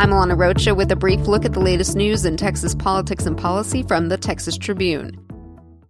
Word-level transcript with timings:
I'm 0.00 0.12
Alana 0.12 0.34
Rocha 0.34 0.74
with 0.74 0.90
a 0.90 0.96
brief 0.96 1.28
look 1.28 1.44
at 1.44 1.52
the 1.52 1.60
latest 1.60 1.94
news 1.94 2.24
in 2.24 2.38
Texas 2.38 2.74
politics 2.74 3.26
and 3.26 3.36
policy 3.36 3.82
from 3.82 4.08
the 4.08 4.16
Texas 4.16 4.56
Tribune. 4.56 5.22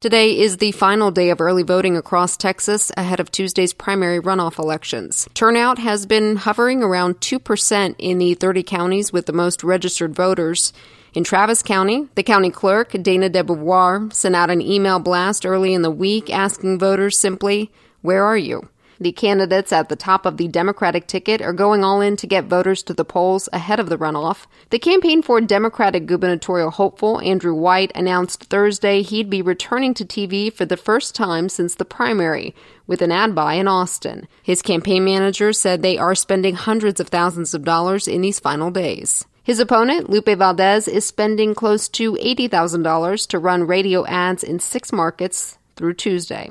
Today 0.00 0.36
is 0.36 0.56
the 0.56 0.72
final 0.72 1.12
day 1.12 1.30
of 1.30 1.40
early 1.40 1.62
voting 1.62 1.96
across 1.96 2.36
Texas 2.36 2.90
ahead 2.96 3.20
of 3.20 3.30
Tuesday's 3.30 3.72
primary 3.72 4.20
runoff 4.20 4.58
elections. 4.58 5.28
Turnout 5.34 5.78
has 5.78 6.06
been 6.06 6.34
hovering 6.34 6.82
around 6.82 7.20
2% 7.20 7.94
in 8.00 8.18
the 8.18 8.34
30 8.34 8.64
counties 8.64 9.12
with 9.12 9.27
the 9.27 9.32
most 9.32 9.62
registered 9.62 10.12
voters. 10.12 10.72
In 11.14 11.22
Travis 11.22 11.62
County, 11.62 12.08
the 12.16 12.24
county 12.24 12.50
clerk, 12.50 12.90
Dana 13.00 13.30
DeBeauvoir, 13.30 14.12
sent 14.12 14.34
out 14.34 14.50
an 14.50 14.61
email 14.61 14.98
blast 14.98 15.46
early 15.46 15.72
in 15.72 15.82
the 15.82 15.88
week 15.88 16.30
asking 16.30 16.80
voters 16.80 17.16
simply, 17.16 17.70
Where 18.02 18.24
are 18.24 18.36
you? 18.36 18.70
The 19.03 19.12
candidates 19.12 19.73
at 19.73 19.89
the 19.89 19.96
top 19.96 20.27
of 20.27 20.37
the 20.37 20.46
Democratic 20.46 21.07
ticket 21.07 21.41
are 21.41 21.55
going 21.55 21.82
all 21.82 22.03
in 22.03 22.17
to 22.17 22.27
get 22.27 22.45
voters 22.45 22.82
to 22.82 22.93
the 22.93 23.05
polls 23.05 23.49
ahead 23.50 23.80
of 23.80 23.89
the 23.89 23.96
runoff. 23.96 24.45
The 24.69 24.79
campaign 24.79 25.22
for 25.22 25.41
Democratic 25.41 26.04
gubernatorial 26.04 26.71
hopeful 26.71 27.18
Andrew 27.22 27.55
White 27.55 27.93
announced 27.94 28.44
Thursday 28.44 29.00
he'd 29.00 29.31
be 29.31 29.41
returning 29.41 29.94
to 29.94 30.05
TV 30.05 30.53
for 30.53 30.67
the 30.67 30.77
first 30.77 31.14
time 31.14 31.49
since 31.49 31.75
the 31.75 31.86
primary, 31.86 32.55
with 32.86 33.00
an 33.00 33.11
ad 33.11 33.34
buy 33.34 33.55
in 33.55 33.69
Austin. 33.69 34.28
His 34.42 34.61
campaign 34.61 35.03
manager 35.03 35.55
said 35.55 35.80
they 35.80 35.97
are 35.97 36.14
spending 36.14 36.55
hundreds 36.55 37.00
of 37.00 37.08
thousands 37.08 37.55
of 37.55 37.64
dollars 37.64 38.06
in 38.06 38.20
these 38.20 38.39
final 38.39 38.70
days. 38.70 39.25
His 39.42 39.61
opponent, 39.61 40.11
Lupe 40.11 40.28
Valdez, 40.28 40.86
is 40.86 41.06
spending 41.06 41.55
close 41.55 41.89
to 41.89 42.12
$80,000 42.17 43.27
to 43.28 43.39
run 43.39 43.67
radio 43.67 44.05
ads 44.05 44.44
in 44.44 44.61
six 44.61 44.92
markets 44.92 45.56
through 45.75 45.94
Tuesday. 45.94 46.50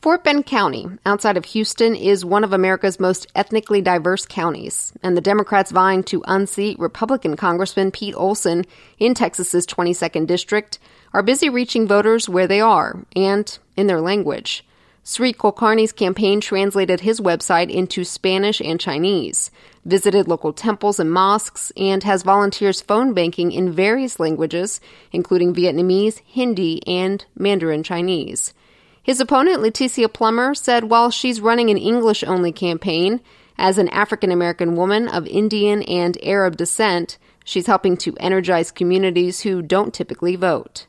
Fort 0.00 0.24
Bend 0.24 0.46
County, 0.46 0.86
outside 1.04 1.36
of 1.36 1.44
Houston, 1.44 1.94
is 1.94 2.24
one 2.24 2.42
of 2.42 2.54
America's 2.54 2.98
most 2.98 3.26
ethnically 3.34 3.82
diverse 3.82 4.24
counties, 4.24 4.94
and 5.02 5.14
the 5.14 5.20
Democrats 5.20 5.72
vying 5.72 6.04
to 6.04 6.24
unseat 6.26 6.78
Republican 6.78 7.36
Congressman 7.36 7.90
Pete 7.90 8.14
Olson 8.14 8.64
in 8.98 9.12
Texas's 9.12 9.66
22nd 9.66 10.26
district 10.26 10.78
are 11.12 11.22
busy 11.22 11.50
reaching 11.50 11.86
voters 11.86 12.30
where 12.30 12.46
they 12.46 12.62
are 12.62 13.04
and 13.14 13.58
in 13.76 13.88
their 13.88 14.00
language. 14.00 14.64
Sri 15.04 15.34
Kulkarni's 15.34 15.92
campaign 15.92 16.40
translated 16.40 17.00
his 17.00 17.20
website 17.20 17.68
into 17.68 18.02
Spanish 18.02 18.62
and 18.62 18.80
Chinese, 18.80 19.50
visited 19.84 20.26
local 20.26 20.54
temples 20.54 20.98
and 20.98 21.12
mosques, 21.12 21.72
and 21.76 22.04
has 22.04 22.22
volunteers 22.22 22.80
phone 22.80 23.12
banking 23.12 23.52
in 23.52 23.70
various 23.70 24.18
languages, 24.18 24.80
including 25.12 25.54
Vietnamese, 25.54 26.22
Hindi, 26.24 26.80
and 26.86 27.26
Mandarin 27.36 27.82
Chinese. 27.82 28.54
His 29.02 29.20
opponent, 29.20 29.62
Leticia 29.62 30.12
Plummer, 30.12 30.54
said 30.54 30.84
while 30.84 31.10
she's 31.10 31.40
running 31.40 31.70
an 31.70 31.78
English 31.78 32.22
only 32.24 32.52
campaign, 32.52 33.20
as 33.56 33.78
an 33.78 33.88
African 33.88 34.30
American 34.30 34.74
woman 34.74 35.08
of 35.08 35.26
Indian 35.26 35.82
and 35.82 36.16
Arab 36.22 36.56
descent, 36.56 37.18
she's 37.44 37.66
helping 37.66 37.96
to 37.98 38.16
energize 38.18 38.70
communities 38.70 39.40
who 39.42 39.62
don't 39.62 39.92
typically 39.92 40.36
vote. 40.36 40.86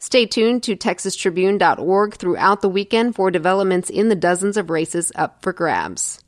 Stay 0.00 0.26
tuned 0.26 0.62
to 0.64 0.76
TexasTribune.org 0.76 2.14
throughout 2.14 2.60
the 2.60 2.68
weekend 2.68 3.14
for 3.14 3.30
developments 3.30 3.88
in 3.88 4.08
the 4.08 4.16
dozens 4.16 4.56
of 4.56 4.70
races 4.70 5.12
up 5.14 5.42
for 5.42 5.52
grabs. 5.52 6.22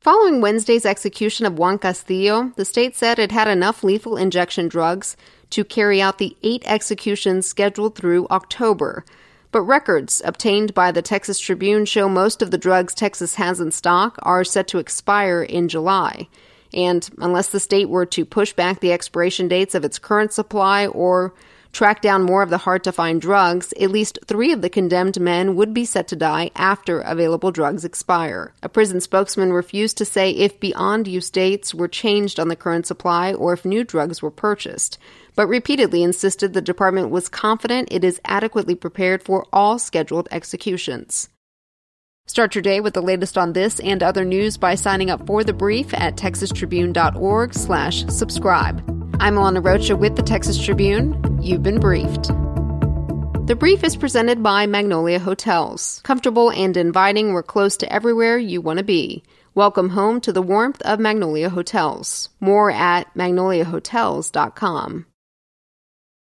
Following 0.00 0.40
Wednesday's 0.40 0.84
execution 0.84 1.46
of 1.46 1.58
Juan 1.58 1.78
Castillo, 1.78 2.52
the 2.56 2.64
state 2.64 2.94
said 2.94 3.18
it 3.18 3.32
had 3.32 3.48
enough 3.48 3.82
lethal 3.82 4.16
injection 4.16 4.68
drugs 4.68 5.16
to 5.50 5.64
carry 5.64 6.00
out 6.00 6.18
the 6.18 6.36
eight 6.42 6.62
executions 6.66 7.46
scheduled 7.46 7.96
through 7.96 8.26
October, 8.30 9.04
but 9.54 9.62
records 9.62 10.20
obtained 10.24 10.74
by 10.74 10.90
the 10.90 11.00
Texas 11.00 11.38
Tribune 11.38 11.84
show 11.84 12.08
most 12.08 12.42
of 12.42 12.50
the 12.50 12.58
drugs 12.58 12.92
Texas 12.92 13.36
has 13.36 13.60
in 13.60 13.70
stock 13.70 14.18
are 14.24 14.42
set 14.42 14.66
to 14.66 14.78
expire 14.78 15.44
in 15.44 15.68
July. 15.68 16.26
And 16.72 17.08
unless 17.18 17.50
the 17.50 17.60
state 17.60 17.88
were 17.88 18.04
to 18.04 18.24
push 18.24 18.52
back 18.52 18.80
the 18.80 18.92
expiration 18.92 19.46
dates 19.46 19.76
of 19.76 19.84
its 19.84 20.00
current 20.00 20.32
supply 20.32 20.88
or 20.88 21.34
track 21.74 22.00
down 22.00 22.22
more 22.22 22.42
of 22.42 22.50
the 22.50 22.58
hard 22.58 22.84
to 22.84 22.92
find 22.92 23.20
drugs, 23.20 23.74
at 23.80 23.90
least 23.90 24.18
three 24.24 24.52
of 24.52 24.62
the 24.62 24.70
condemned 24.70 25.20
men 25.20 25.56
would 25.56 25.74
be 25.74 25.84
set 25.84 26.08
to 26.08 26.16
die 26.16 26.50
after 26.54 27.00
available 27.00 27.50
drugs 27.50 27.84
expire. 27.84 28.54
A 28.62 28.68
prison 28.68 29.00
spokesman 29.00 29.52
refused 29.52 29.98
to 29.98 30.04
say 30.04 30.30
if 30.30 30.60
beyond 30.60 31.08
use 31.08 31.28
dates 31.30 31.74
were 31.74 31.88
changed 31.88 32.38
on 32.38 32.48
the 32.48 32.56
current 32.56 32.86
supply 32.86 33.34
or 33.34 33.52
if 33.52 33.64
new 33.64 33.82
drugs 33.84 34.22
were 34.22 34.30
purchased, 34.30 34.98
but 35.34 35.48
repeatedly 35.48 36.02
insisted 36.02 36.52
the 36.52 36.62
department 36.62 37.10
was 37.10 37.28
confident 37.28 37.88
it 37.90 38.04
is 38.04 38.20
adequately 38.24 38.76
prepared 38.76 39.22
for 39.22 39.44
all 39.52 39.78
scheduled 39.78 40.28
executions. 40.30 41.28
Start 42.26 42.54
your 42.54 42.62
day 42.62 42.80
with 42.80 42.94
the 42.94 43.02
latest 43.02 43.36
on 43.36 43.52
this 43.52 43.80
and 43.80 44.02
other 44.02 44.24
news 44.24 44.56
by 44.56 44.76
signing 44.76 45.10
up 45.10 45.26
for 45.26 45.44
the 45.44 45.52
brief 45.52 45.92
at 45.92 46.16
texastribune.org 46.16 47.52
slash 47.52 48.06
subscribe. 48.06 48.78
I'm 49.20 49.34
Alana 49.34 49.64
Rocha 49.64 49.96
with 49.96 50.16
the 50.16 50.22
Texas 50.22 50.62
Tribune. 50.62 51.33
You've 51.44 51.62
been 51.62 51.78
briefed. 51.78 52.28
The 53.46 53.54
brief 53.54 53.84
is 53.84 53.96
presented 53.96 54.42
by 54.42 54.64
Magnolia 54.64 55.18
Hotels. 55.18 56.00
Comfortable 56.02 56.50
and 56.50 56.74
inviting, 56.74 57.34
we're 57.34 57.42
close 57.42 57.76
to 57.76 57.92
everywhere 57.92 58.38
you 58.38 58.62
want 58.62 58.78
to 58.78 58.82
be. 58.82 59.22
Welcome 59.54 59.90
home 59.90 60.22
to 60.22 60.32
the 60.32 60.40
warmth 60.40 60.80
of 60.86 60.98
Magnolia 60.98 61.50
Hotels. 61.50 62.30
More 62.40 62.70
at 62.70 63.12
magnoliahotels.com. 63.14 65.04